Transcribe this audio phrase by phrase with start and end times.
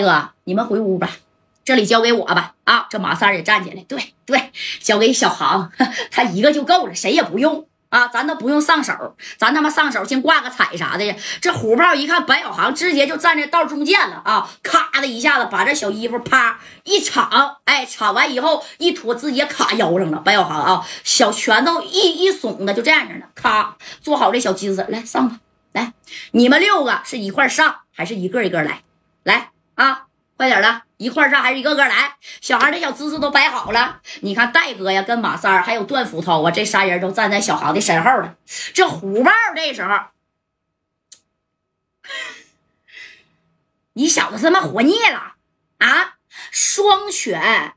[0.00, 1.10] 哥，你们回屋吧，
[1.64, 2.54] 这里交给我吧。
[2.64, 5.72] 啊，这马三也站起来，对对，交给小航，
[6.10, 7.66] 他一个就够了，谁也不用。
[7.88, 11.16] 啊，咱都不用上手，咱他妈上手先挂个彩啥的。
[11.40, 14.46] 这虎豹一看白小航，直接就站在道中间了啊！
[14.62, 20.18] 咔的一下子把这小衣服啪一敞，哎，敞完以后一脱，直接卡腰上了。
[20.18, 25.40] 白小航啊，小拳头一一耸的就这样着呢，咔做好这小姿势，来上吧，
[25.72, 25.94] 来，
[26.32, 28.82] 你们六个是一块上还是一个一个来？
[29.22, 30.06] 来啊！
[30.36, 32.16] 快点的，一块上还是一个个来？
[32.40, 34.00] 小孩的小姿势都摆好了。
[34.20, 38.36] 你看戴哥呀，跟马三儿还有段斧头啊，这仨人都站在小航的身后了。
[38.74, 39.96] 这虎豹这时候，
[43.94, 45.34] 你小子他妈活腻了
[45.78, 46.16] 啊！
[46.50, 47.74] 双拳，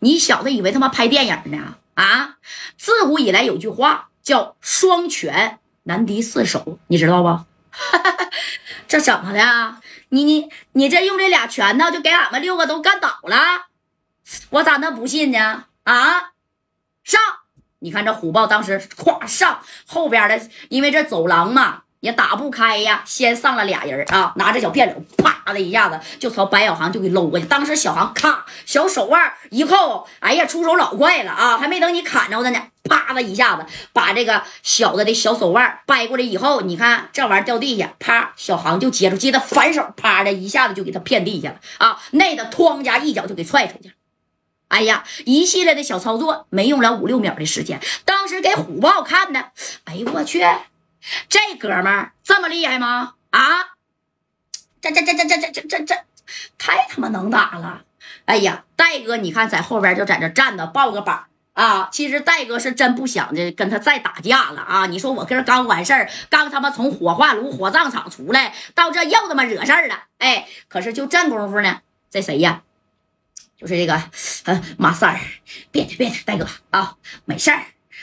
[0.00, 1.76] 你小子以为他妈拍电影呢？
[1.94, 2.38] 啊！
[2.78, 7.44] 自古以来有句话叫“双拳难敌四手”，你知道不？
[8.90, 9.76] 这怎么的？
[10.08, 13.68] 你你你这用这俩拳头就给俺们六个都干倒了？
[14.50, 15.66] 我咋能不信呢？
[15.84, 16.32] 啊！
[17.04, 17.20] 上！
[17.78, 27.46] 你看这虎豹当时咵上后边的，因为这走廊嘛也打不开呀，先上了俩人啊，拿着小片柳，啪的一下子就朝白小航就给搂过去。
[27.46, 31.58] 当时小航咔小手腕一扣，哎呀，出手老快了啊！
[31.58, 32.62] 还没等你砍着他呢。
[32.82, 42.00] 啪的一下子，把这个小子的小手腕掰过来以后，你看这玩意儿掉地下，啪，小航就接住，接他反手，啪的一下子就给他骗地下了啊！
[42.12, 43.92] 那个哐家一脚就给踹出去。
[44.68, 49.50] 哎呀，一系列的小操作没用了五六秒的时间，当时给虎豹看的，
[49.84, 50.44] 哎呦我去，
[51.28, 53.14] 这哥们儿这么厉害吗？
[53.30, 53.40] 啊，
[54.80, 55.94] 这这这这这这这这这
[56.58, 57.82] 太他妈能打了！
[58.24, 61.26] 哎呀，戴哥，你看在后边就在这站着，抱个膀。
[61.52, 64.86] 啊，其实戴哥是真不想着跟他再打架了啊！
[64.86, 70.48] 你说我跟刚完事儿，刚他妈从火化炉、火葬场出来，到这又他妈惹事儿了，哎！
[70.68, 72.62] 可是就这功夫呢，这谁呀？
[73.58, 74.02] 就是这个，
[74.44, 75.20] 呃，马三儿，
[75.70, 77.62] 别别，戴哥啊，没事儿，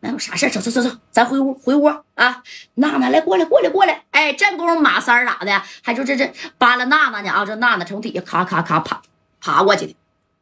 [0.00, 0.48] 那有啥事？
[0.50, 2.42] 走走走走，咱回屋回屋啊！
[2.74, 4.04] 娜娜来，过来过来过来！
[4.12, 5.62] 哎，这功夫马三咋的？
[5.82, 7.44] 还就这这扒拉娜娜呢啊！
[7.44, 9.02] 这娜娜从底下咔咔咔爬
[9.40, 9.96] 爬过去的，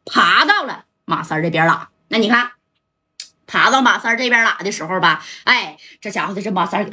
[0.04, 1.88] 爬到了马三这边了。
[2.08, 2.55] 那你看。
[3.46, 6.88] 爬到马三这边拉的时候吧，哎，这家伙的这马三，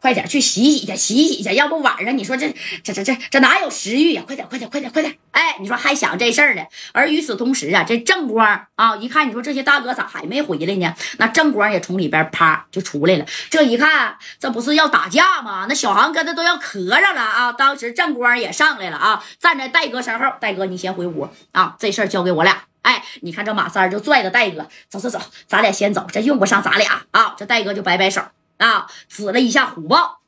[0.00, 2.48] 快点去洗洗去，洗洗去，要不晚上你说这
[2.82, 4.22] 这这这这哪有食欲呀？
[4.26, 5.14] 快点快点快点快点！
[5.32, 6.62] 哎，你说还想这事儿呢？
[6.92, 10.94] 而与此同时啊，这正光啊，一看你说这些大哥咋还没回来呢？
[11.18, 13.26] 那正光也从里边啪就出来了。
[13.50, 15.66] 这一看，这不是要打架吗？
[15.68, 17.52] 那小航跟他都要磕上了啊！
[17.52, 22.64] 当时正光也上来了啊，站在戴哥身后，戴哥你先回屋啊，这事儿交给我俩。
[22.88, 27.34] 哎，你看这马三就拽着戴哥走走走，咱俩先走，这用不上咱俩啊。
[27.36, 28.22] 这戴哥就摆摆手
[28.56, 30.22] 啊，指了一下虎豹，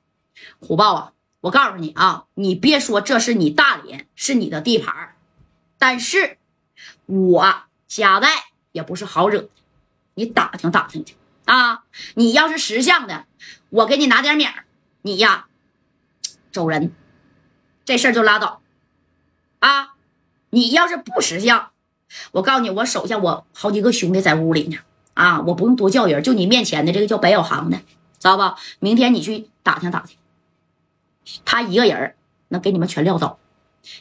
[0.58, 5.16] 虎豹啊，我告诉你啊，你别说这是你大连是你的地盘，
[5.78, 6.36] 但是
[7.06, 8.28] 我夹带
[8.72, 9.48] 也不是好惹的，
[10.16, 11.16] 你打听打听去
[11.46, 11.84] 啊。
[12.16, 13.24] 你要是识相的，
[13.70, 14.66] 我给你拿点米儿，
[15.00, 15.46] 你呀
[16.52, 16.92] 走人，
[17.86, 18.60] 这事儿就拉倒
[19.60, 19.94] 啊。
[20.50, 21.70] 你要是不识相。
[22.32, 24.78] 我告诉你，我手下我好几个兄弟在屋里呢，
[25.14, 27.76] 啊，我不用多叫人，就你面前的这个叫白小航的，
[28.18, 28.56] 知道吧？
[28.78, 30.16] 明天你去打听打听，
[31.44, 32.14] 他一个人
[32.48, 33.38] 能给你们全撂倒，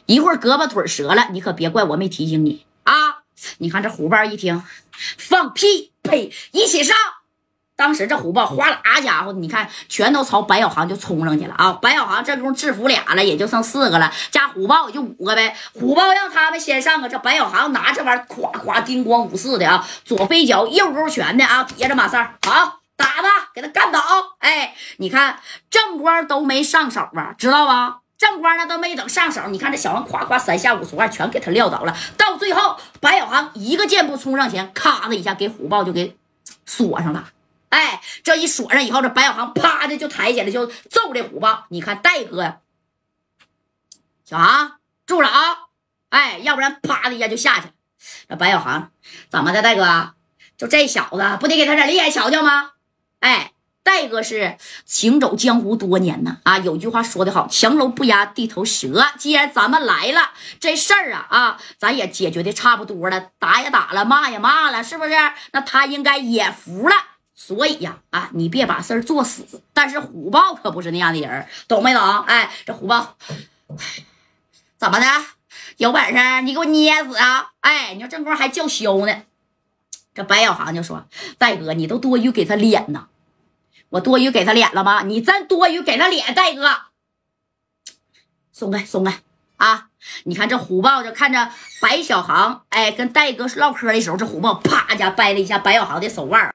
[0.06, 3.22] 一会儿胳膊腿折了，你可别怪我没提醒你啊！
[3.58, 4.62] 你看这虎豹一听，
[5.16, 6.96] 放屁，呸，一起上。
[7.80, 11.72] 当时这虎豹哗啦家伙，你看全都朝白小航就冲上去了啊！
[11.80, 15.56] 白小航这功夫制服俩了，也就剩四个了，加虎豹也就五个呗。
[15.72, 23.98] 虎豹让他们先上啊，这白小航拿这玩意儿咵咵叮咣五四的啊，左飞脚右勾拳的啊，底下这马三好打吧，给他干倒！
[24.40, 25.38] 哎，你看
[25.70, 28.00] 正光都没上手啊，知道吧？
[28.18, 31.96] 正光那都没等上手，你看这小王咵咵三下五除二全给他撂倒了。
[32.18, 36.14] 到最后，白小航一个箭步冲上前，咔的一下给虎豹就给
[36.66, 37.24] 锁上了。
[37.70, 41.66] 哎，这一锁上以后，这白小航啪的就抬起来，就揍这虎豹。
[41.70, 42.60] 你看戴哥，
[44.24, 44.72] 小航
[45.06, 45.56] 住了啊！
[46.10, 47.72] 哎，要不然啪的一下就下去了。
[48.28, 48.90] 这白小航
[49.28, 50.14] 怎么的，戴哥？
[50.56, 52.72] 就这小子不得给他点厉害瞧瞧吗？
[53.20, 53.52] 哎，
[53.82, 59.06] 戴哥是行走江湖多年呢啊，有句话说得好，强龙不压地头蛇。
[59.16, 65.14] 既然咱们来了，这事儿啊啊，咱也解决的差不多了，打也打了，骂也骂了，是不是？
[65.52, 66.96] 那他应该也服了。
[67.42, 69.62] 所以呀，啊，你别把事儿做死。
[69.72, 72.02] 但是虎豹可不是那样的人，懂没懂？
[72.24, 73.16] 哎，这虎豹
[74.76, 75.06] 怎么的？
[75.78, 77.52] 有本事你给我捏死啊！
[77.60, 79.22] 哎，你说正光还叫嚣呢。
[80.12, 81.06] 这白小航就说
[81.38, 83.08] ：“戴哥，你都多余给他脸呢，
[83.88, 85.02] 我多余给他脸了吗？
[85.04, 86.76] 你真多余给他脸，戴哥，
[88.52, 89.18] 松开松开
[89.56, 89.88] 啊！
[90.24, 91.50] 你看这虎豹，就看着
[91.80, 96.54] 白小航，哎，跟戴哥唠嗑的时候，这虎豹啪一下掰了一下白小航的手腕